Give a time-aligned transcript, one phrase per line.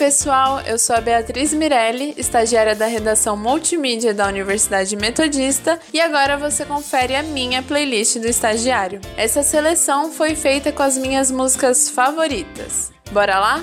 [0.00, 6.38] pessoal, eu sou a Beatriz Mirelli, estagiária da redação multimídia da Universidade Metodista, e agora
[6.38, 8.98] você confere a minha playlist do estagiário.
[9.14, 12.90] Essa seleção foi feita com as minhas músicas favoritas.
[13.12, 13.62] Bora lá?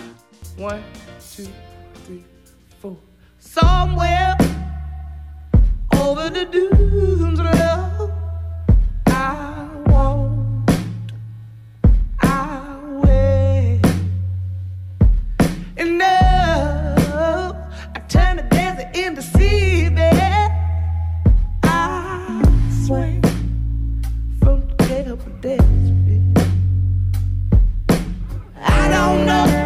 [0.60, 0.80] One,
[1.36, 1.48] two,
[2.06, 2.24] three,
[2.80, 2.96] four.
[3.40, 4.38] Somewhere
[6.00, 7.40] over the dunes,
[18.98, 20.50] desert into seabed.
[21.64, 22.42] I
[22.86, 23.22] swing
[24.40, 25.60] from day to day.
[28.60, 29.57] I don't know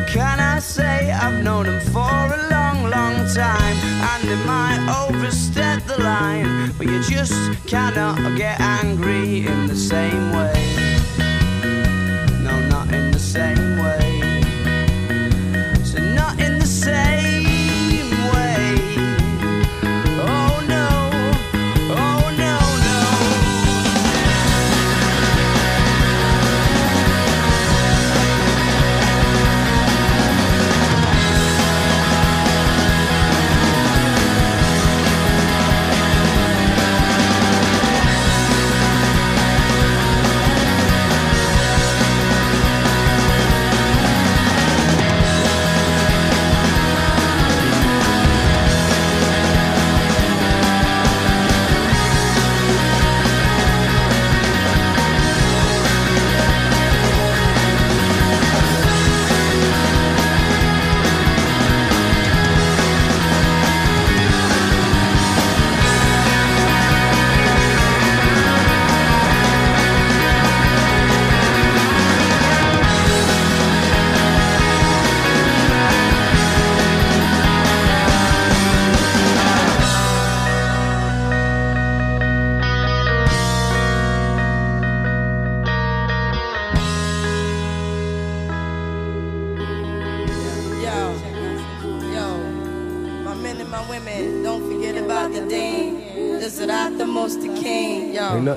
[0.00, 1.12] What can I say?
[1.12, 3.76] I've known him for a long, long time.
[4.10, 7.34] And they might overstep the line, but you just
[7.66, 10.56] cannot get angry in the same way.
[12.42, 14.22] No, not in the same way.
[15.84, 17.29] So, not in the same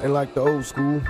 [0.04, 1.02] nothing like the old school.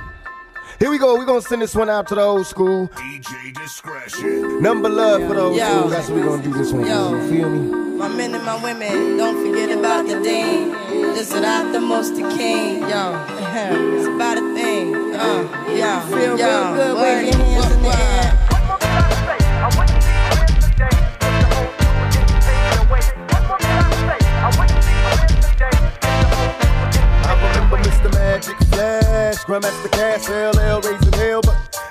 [0.80, 1.18] Here we go.
[1.18, 2.88] We're gonna send this one out to the old school.
[2.90, 4.62] DJ Discretion.
[4.62, 5.66] Number love for the old Yo.
[5.66, 5.90] school.
[5.90, 6.86] That's what we're gonna do this one.
[6.86, 7.10] Yo.
[7.10, 7.18] for.
[7.18, 7.98] You feel me?
[7.98, 10.74] My men and my women, don't forget about the dean.
[11.16, 13.26] Desideratumos the king, yo.
[13.98, 16.00] it's about a thing, uh, yo.
[16.10, 16.46] Feel yo.
[16.46, 18.43] real good, Word, wave your hands in the air.
[29.53, 31.02] Flash, Grandmaster Caz, LL raising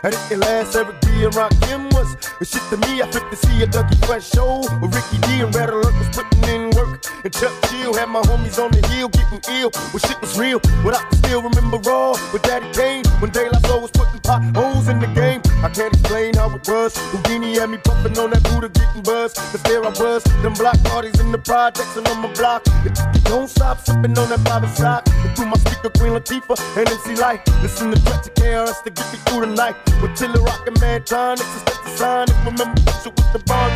[0.03, 0.77] hell, but I didn't last.
[0.77, 3.03] Eric B and Rakim was the shit to me.
[3.03, 6.43] I flipped to see a Dougie Fresh show with Ricky D and Alert was putting
[6.45, 7.05] in work.
[7.25, 9.71] And Chuck Chill had my homies on the hill getting ill.
[9.93, 13.49] When shit was real, but I can still remember raw with Daddy Kane when De
[13.51, 15.41] La Soul was putting potholes in the game.
[15.63, 16.95] I can't explain how it was.
[17.13, 19.37] Whodini had me puffing on that Buddha getting buzzed.
[19.37, 22.63] Cause there I was, them block parties in the projects and on my block.
[22.85, 25.03] It don't stop sipping on that private side.
[25.07, 27.47] And through my speaker, Queen Latifah and MC Lyte.
[27.63, 29.77] Listen to Dutch KRS to get me through the night.
[30.01, 32.27] With Tilly rockin' Mad Tonics, it's the sign.
[32.29, 33.73] If remember, shit with the bond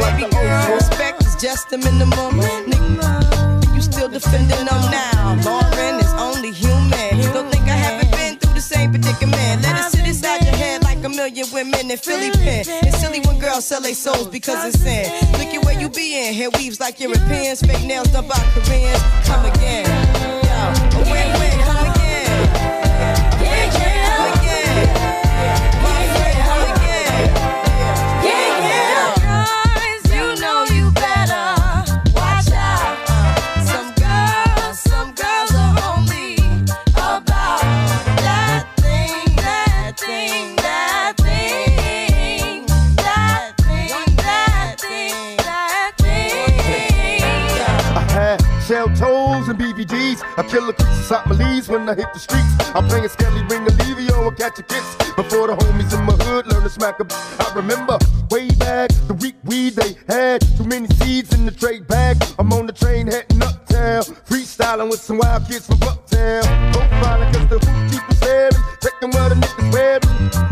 [0.00, 0.74] like Baby the girl, school.
[0.76, 2.38] respect is just a minimum.
[2.70, 5.34] Nigga, you still defending them now.
[5.44, 7.18] Lauren is only human.
[7.34, 9.62] Don't think I haven't been through the same predicament.
[9.62, 12.64] Let it sit inside your head like a million women in Philly pen.
[12.86, 15.10] It's silly when girls sell their souls because it's sin.
[15.32, 16.34] Look at where you be in.
[16.34, 17.60] Hair weaves like Europeans.
[17.60, 19.02] Fake nails done by Koreans.
[19.26, 19.84] Come again.
[20.46, 21.58] Yo, a win-win.
[21.66, 22.48] Come again.
[22.54, 24.35] Come again.
[50.38, 52.44] I kill a crease out my leaves when I hit the streets.
[52.74, 54.84] I'm playing Skelly Ring Olivio and catch a kiss.
[55.16, 57.06] Before the homies in my hood learn to smack a.
[57.40, 57.98] I remember
[58.30, 60.42] way back the week weed they had.
[60.58, 62.22] Too many seeds in the trade bag.
[62.38, 64.02] I'm on the train heading uptown.
[64.28, 66.42] Freestyling with some wild kids from Uptown.
[66.74, 68.52] Profiling cause the hoop keep us airing.
[68.82, 70.02] Checking what a niggas wearing.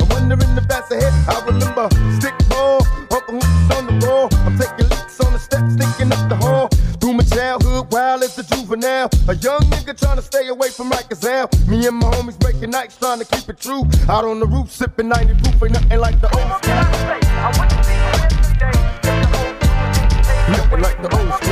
[0.00, 1.12] I'm wondering if that's ahead.
[1.28, 2.43] I remember stick
[7.90, 9.08] wild as a juvenile.
[9.28, 11.22] A young nigga trying to stay away from Rikers.
[11.68, 13.84] Me and my homies breaking nights, trying to keep it true.
[14.08, 16.74] Out on the roof, sipping 90 proof, ain't nothing like the old school.
[20.50, 21.43] Nothing like the old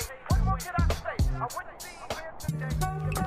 [0.00, 0.18] wait.
[0.28, 1.24] What more could I say?
[1.34, 3.17] I wouldn't be here today.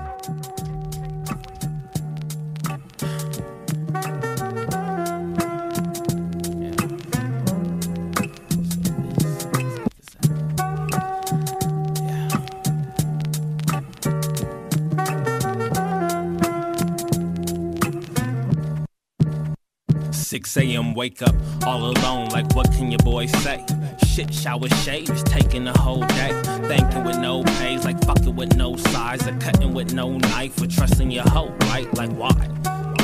[20.31, 20.93] 6 a.m.
[20.93, 21.35] wake up
[21.67, 23.65] all alone, like what can your boy say?
[24.07, 26.41] Shit, shower shaves, taking the whole day.
[26.69, 30.67] Thinking with no pays, like fucking with no size, or cutting with no knife, or
[30.67, 31.93] trusting your hoe, right?
[31.95, 32.47] Like why?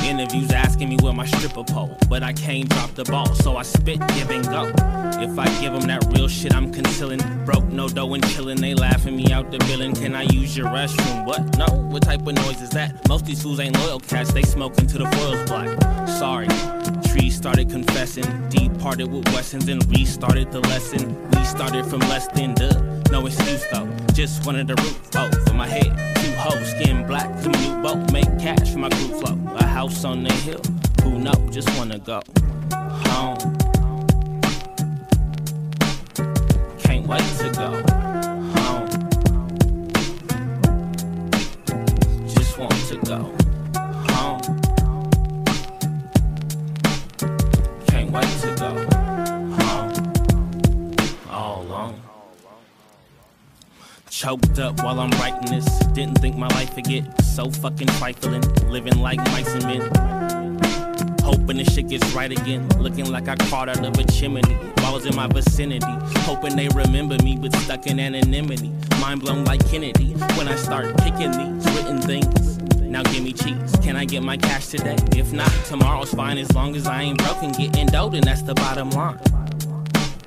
[0.05, 3.63] Interviews asking me where my stripper pole, but I can't drop the ball, so I
[3.63, 4.71] spit, give and go.
[5.21, 7.19] If I give them that real shit, I'm concealing.
[7.43, 8.61] Broke, no dough, and killing.
[8.61, 9.93] They laughing me out the building.
[9.95, 11.25] Can I use your restroom?
[11.25, 11.57] What?
[11.57, 13.05] No, what type of noise is that?
[13.09, 16.07] Most these fools ain't loyal cats, they smoking to the foils black.
[16.07, 16.47] Sorry,
[17.17, 21.29] Trees started confessing, departed with Wessons and restarted the lesson.
[21.31, 22.79] We started from less than duh.
[23.11, 23.89] No, excuse though.
[24.13, 25.91] Just wanted a roof over my head.
[26.17, 29.39] Two hoes, skin black, commute boat, make cash for my group flow.
[29.55, 30.61] A house on the hill,
[31.01, 31.33] who know?
[31.49, 32.21] Just wanna go
[32.81, 33.57] home.
[36.77, 37.86] Can't wait to go
[54.57, 55.65] Choked up while I'm writing this.
[55.93, 58.41] Didn't think my life would get so fucking trifling.
[58.71, 59.81] Living like mice and men.
[61.21, 62.67] Hoping the shit gets right again.
[62.79, 64.41] Looking like I crawled out of a chimney.
[64.77, 65.85] while I was in my vicinity.
[66.21, 68.71] Hoping they remember me, but stuck in anonymity.
[68.99, 70.13] Mind blown like Kennedy.
[70.37, 72.57] When I start kicking these written things.
[72.77, 73.75] Now give me cheese.
[73.83, 74.97] Can I get my cash today?
[75.15, 77.51] If not, tomorrow's fine as long as I ain't broken.
[77.51, 79.19] Getting dope, and that's the bottom line.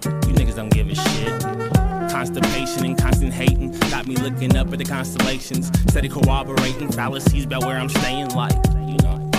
[0.05, 1.90] You niggas don't give a shit.
[2.11, 5.71] Constipation and constant hating got me looking up at the constellations.
[5.89, 8.53] Steady corroborating fallacies about where I'm staying, like,
[8.87, 9.31] you know,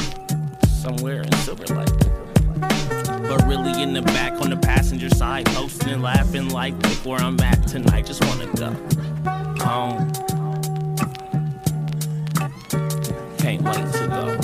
[0.67, 1.65] somewhere in Silver.
[1.67, 7.19] But really in the back on the passenger side, posting and laughing like, look where
[7.19, 8.05] I'm at tonight.
[8.05, 8.71] Just wanna go
[9.63, 10.11] home.
[13.37, 14.40] Can't wait to go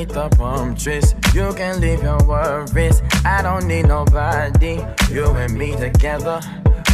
[0.00, 3.02] Underneath the palm trees, you can leave your worries.
[3.22, 4.82] I don't need nobody.
[5.10, 6.40] You and me together.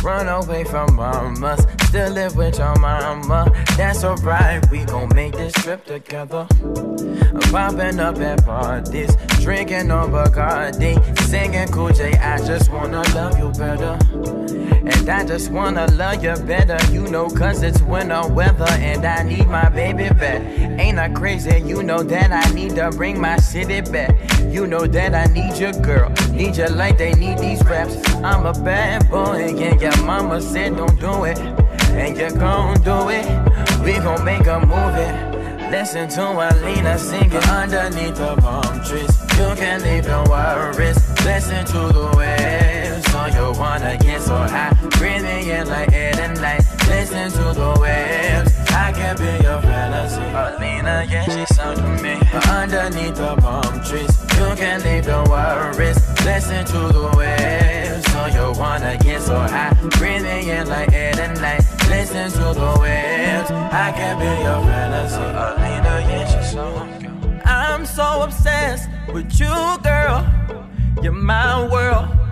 [0.02, 3.52] Run away from mamas, still live with your mama.
[3.76, 6.48] That's alright, we gon' make this trip together.
[7.52, 10.96] Popping up at parties, drinking on Bacardi,
[11.28, 12.12] singing Cool J.
[12.14, 14.45] I just wanna love you better.
[14.86, 19.24] And I just wanna love you better, you know, cause it's winter weather and I
[19.24, 20.42] need my baby back.
[20.78, 21.60] Ain't I crazy?
[21.60, 24.14] You know that I need to bring my city back.
[24.48, 27.96] You know that I need your girl, need your like they need these raps.
[28.22, 31.38] I'm a bad boy, and your mama said don't do it.
[31.96, 33.26] And you gon' do it,
[33.84, 35.36] we gon' make a movie.
[35.70, 39.10] Listen to Alina singing underneath the palm trees.
[39.36, 40.96] You can leave your worries.
[41.24, 42.65] Listen to the waves.
[43.26, 44.72] So you wanna get so high.
[44.98, 46.62] Breathing in like air and light.
[46.86, 48.52] Listen to the waves.
[48.70, 50.20] I can be your fantasy.
[50.20, 52.20] Alina, yeah, she sound to me.
[52.48, 54.14] Underneath the palm trees.
[54.38, 55.98] You can leave your worries.
[56.24, 58.04] Listen to the waves.
[58.12, 59.74] So you wanna get so high.
[59.98, 61.64] Breathing in like air and light.
[61.88, 63.50] Listen to the waves.
[63.50, 65.16] I can be your fantasy.
[65.16, 70.24] Alina, yeah, she sound I'm so obsessed with you, girl.
[71.02, 72.25] You're my world.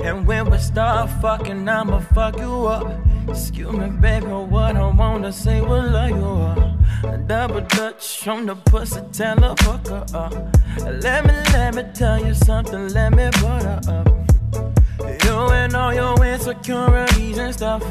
[0.00, 2.86] And when we start fucking, I'ma fuck you up.
[3.28, 6.58] Excuse me, baby, what I wanna say will love you up.
[7.04, 10.32] A double dutch on the pussy, tell her fuck her up.
[11.02, 14.22] Let me, let me tell you something, let me butter up.
[15.24, 17.84] You and all your insecurities and stuff.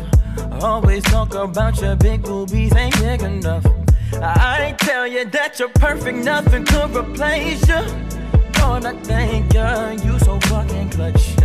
[0.62, 3.66] Always talk about your big boobies ain't big enough.
[4.14, 7.82] I tell you that you're perfect, nothing could replace you.
[8.62, 11.41] Lord, I thank you, you so fucking clutch.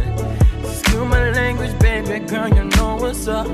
[0.86, 3.48] Excuse my language, baby girl, you know what's up.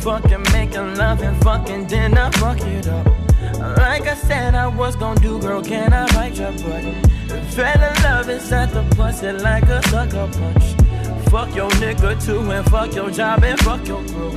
[0.00, 3.06] Fucking making love and fucking I fuck it up.
[3.76, 6.82] Like I said, I was gonna do, girl, can I bite your butt?
[7.52, 10.64] Fell in love inside the pussy like a sucker punch.
[11.28, 14.32] Fuck your nigga too, and fuck your job, and fuck your crew.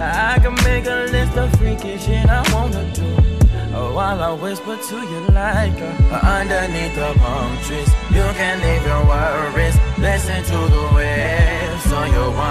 [0.00, 3.34] I can make a list of freaky shit I wanna do.
[3.76, 8.86] Oh, while I whisper to you like uh, underneath the palm trees, you can leave
[8.86, 9.76] your worries.
[9.98, 10.83] Listen to the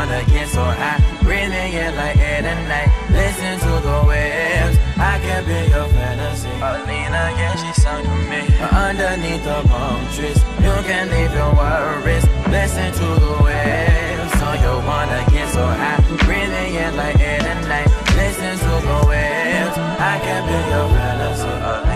[0.04, 2.90] wanna get so high, breathing in like air and night.
[3.10, 6.52] Listen to the waves, I can be your fantasy.
[6.60, 8.42] Alina, yeah, she sound to me.
[8.88, 12.26] Underneath the palm trees, you can leave your worries.
[12.52, 17.64] Listen to the waves, so you wanna get so high, breathing in like air and
[17.70, 17.90] night.
[18.20, 19.76] Listen to the waves,
[20.12, 21.93] I can be your fantasy.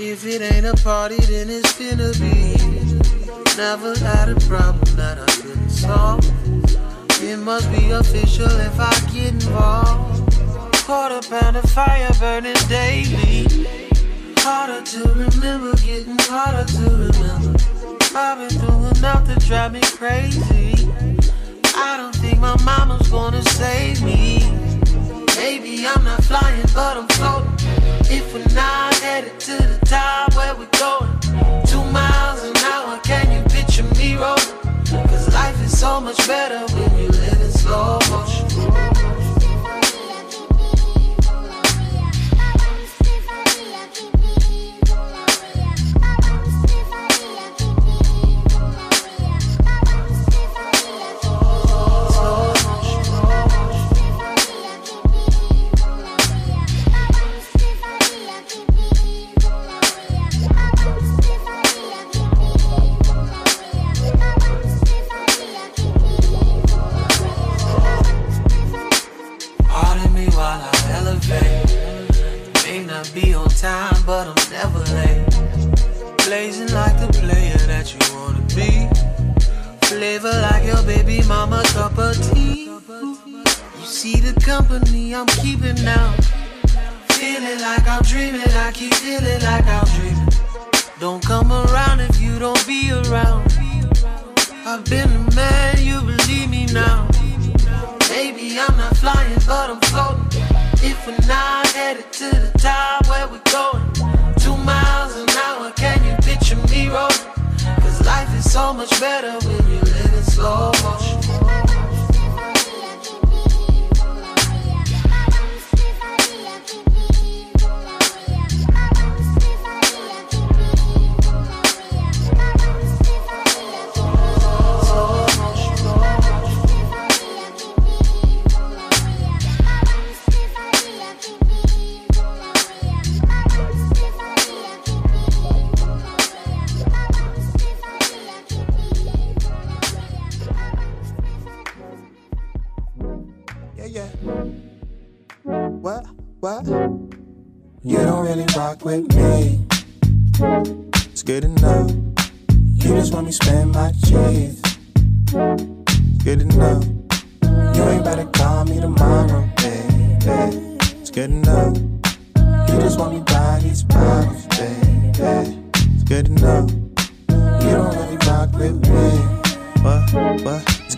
[0.00, 2.54] If it ain't a party, then it's gonna be.
[3.56, 6.24] Never had a problem that I couldn't solve.
[7.20, 10.36] It must be official if I get involved.
[10.86, 13.48] Quarter pound of fire burning daily.
[14.38, 17.58] Harder to remember, getting harder to remember.
[18.14, 20.74] I've been through enough to drive me crazy.
[21.74, 24.38] I don't think my mama's gonna save me.
[25.34, 27.57] Maybe I'm not flying, but I'm floating.
[28.10, 31.10] If we're not headed to the top, where we going?
[31.66, 35.08] Two miles an hour, can you picture me rolling?
[35.08, 38.97] Cause life is so much better when you live in slow motion.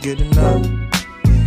[0.03, 0.67] Good enough.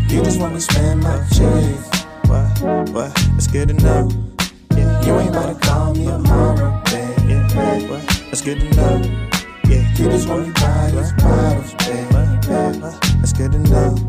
[0.10, 1.89] You just wanna spend my cheese.
[2.28, 2.89] What?
[2.92, 3.12] What?
[3.36, 4.12] It's good enough.
[4.76, 5.06] Yeah.
[5.06, 7.34] You ain't about to call me tomorrow, baby.
[7.34, 7.89] Yeah.
[7.89, 8.08] What?
[8.26, 9.06] That's good enough.
[9.68, 9.89] Yeah.
[9.96, 12.10] You just wanna buy these bottles, baby.
[13.18, 14.00] That's good enough.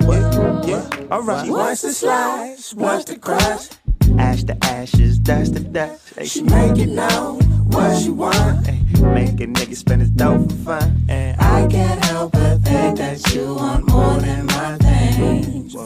[0.00, 0.66] What?
[0.66, 0.90] Yeah.
[1.10, 1.46] Alright.
[1.46, 3.68] She wants to slide, she wants to crush.
[4.18, 6.14] Ash to ashes, dust to dust.
[6.16, 8.66] Hey, She make it known what she want.
[8.66, 11.04] Make a nigga spend his dough for fun.
[11.08, 15.76] And I can't help but think that you want more than my things.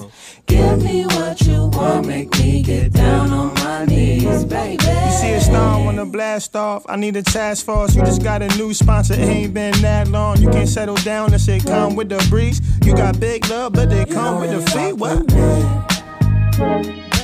[0.47, 4.83] Give me what you want, make me get down on my knees, baby.
[4.83, 6.85] You see a star wanna blast off.
[6.89, 7.95] I need a task force.
[7.95, 9.15] You just got a new sponsor.
[9.15, 10.41] It ain't been that long.
[10.41, 12.61] You can't settle down and say come with the breeze.
[12.85, 14.93] You got big love, but they come with the fee.
[14.93, 15.25] What?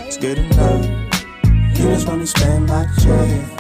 [0.07, 0.85] It's good enough.
[1.79, 3.56] You just wanna spend my cheese.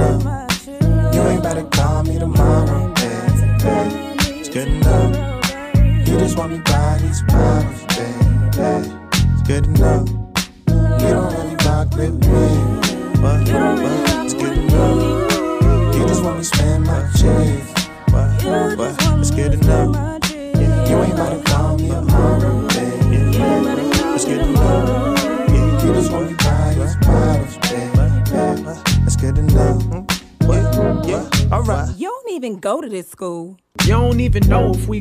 [0.00, 0.39] Good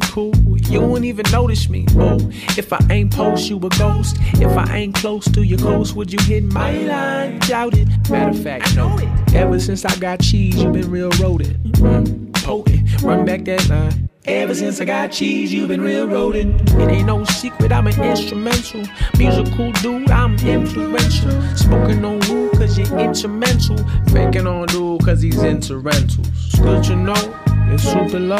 [0.03, 0.35] cool.
[0.69, 1.85] You won't even notice me.
[1.95, 2.17] Oh,
[2.57, 4.17] if I ain't post, you a ghost.
[4.35, 7.39] If I ain't close to your coast, would you hit my line?
[7.39, 7.87] Doubt it.
[8.09, 8.97] Matter of fact, no.
[9.33, 11.61] Ever since I got cheese, you been real rodent.
[11.73, 14.09] Mm, poking, run back that line.
[14.25, 16.61] Ever since I got cheese, you been real rodent.
[16.73, 18.83] It ain't no secret, I'm an instrumental.
[19.17, 21.31] Musical dude, I'm influential.
[21.55, 23.77] Smoking on woo, cause you're instrumental.
[24.11, 26.27] Faking on dude, cause he's into rentals.
[26.61, 27.39] Good to know,
[27.71, 28.37] it's super low.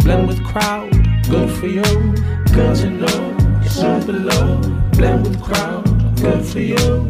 [0.00, 0.90] Blend with crowd,
[1.28, 1.82] good for you.
[2.52, 4.60] Good to know, super low.
[4.92, 5.84] Blend with crowd,
[6.20, 7.08] good for you.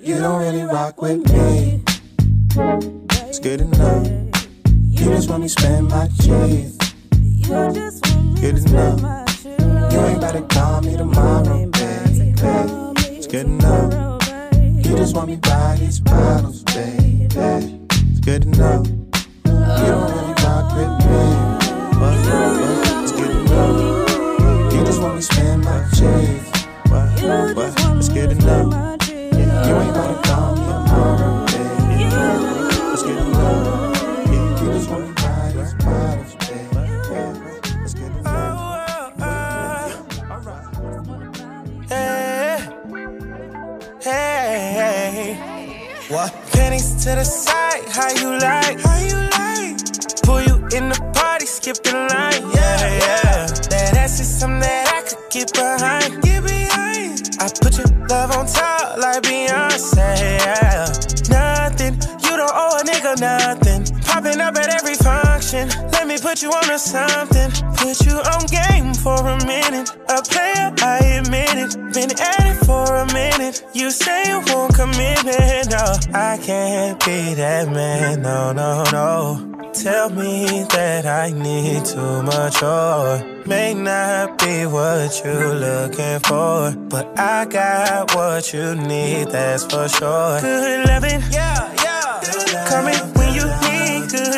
[0.00, 1.82] You don't really rock with me.
[3.28, 4.06] It's good enough.
[4.88, 6.76] You just want me spend my cheese.
[7.46, 9.44] Good enough.
[9.92, 12.34] You ain't to call me tomorrow, baby.
[13.16, 13.92] It's good enough.
[14.54, 17.26] You just want me buy these bottles, baby.
[17.30, 18.86] It's good enough.
[18.86, 20.07] You don't
[20.86, 21.28] me.
[22.00, 24.72] But, but it's good enough.
[24.72, 26.50] You just want me spend my cheese.
[26.90, 29.08] But, but it's good enough.
[29.08, 32.04] You ain't to call me tomorrow, baby.
[32.92, 34.26] It's good enough.
[34.26, 37.82] Yeah, you just want me buy these bottles, baby.
[37.84, 38.12] It's good
[41.90, 42.58] Hey,
[44.02, 46.32] hey, what?
[46.52, 47.84] Pennies to the side?
[47.88, 48.87] How you like?
[50.78, 53.46] In the party, skip the line, yeah, yeah.
[53.66, 57.34] That ass is something that I could get behind, get behind.
[57.42, 60.86] I put your love on top like Beyonce, yeah.
[61.34, 63.90] Nothing, you don't owe a nigga nothing.
[64.02, 67.50] Popping up at every function, let me put you on to something.
[67.74, 69.97] Put you on game for a minute.
[76.14, 79.70] I can't be that man, no, no, no.
[79.74, 86.72] Tell me that I need too much or may not be what you're looking for,
[86.88, 90.40] but I got what you need, that's for sure.
[90.40, 92.64] Good loving, yeah, yeah.
[92.68, 94.37] Coming when you need good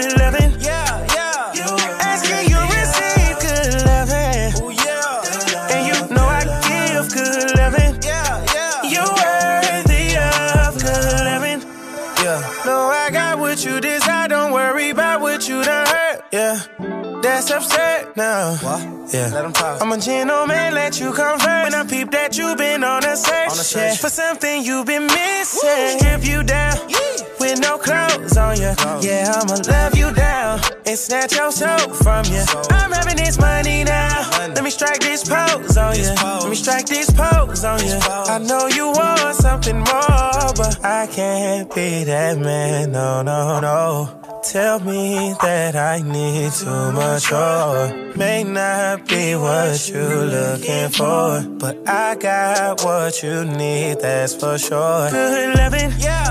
[17.23, 18.57] That's upset now.
[18.57, 19.13] What?
[19.13, 19.31] Yeah.
[19.33, 19.83] Let him talk.
[19.83, 21.45] I'm a gentleman, let you first.
[21.45, 23.83] When I peep that you've been on a search, On a search.
[23.83, 25.99] yeah, for something you've been missing.
[25.99, 26.99] Strip you down yeah.
[27.39, 28.73] with no clothes on you.
[29.03, 32.45] Yeah, I'ma love you down and snatch your soul from you.
[32.71, 34.31] I'm having this money now.
[34.55, 36.15] Let me strike this pose on you.
[36.23, 37.99] Let me strike this pose on you.
[38.01, 42.93] I know you want something more, but I can't be that man.
[42.93, 44.30] No, no, no.
[44.42, 51.42] Tell me that I need too much or may not be what you're looking for,
[51.59, 55.11] but I got what you need, that's for sure.
[55.11, 56.30] Good loving, yeah.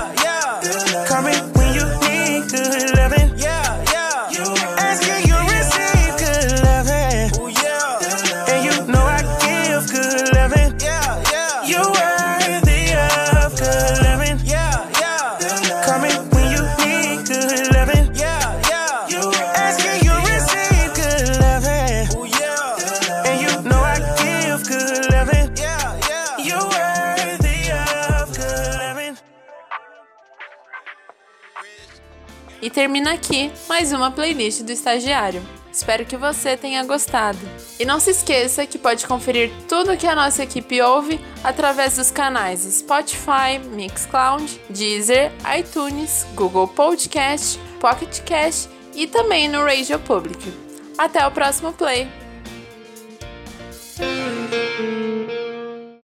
[32.90, 35.40] termina aqui mais uma playlist do estagiário.
[35.72, 37.38] Espero que você tenha gostado.
[37.78, 42.10] E não se esqueça que pode conferir tudo que a nossa equipe ouve através dos
[42.10, 50.52] canais Spotify, Mixcloud, Deezer, iTunes, Google Podcast, Pocket Cast e também no Radio Public.
[50.98, 52.08] Até o próximo play.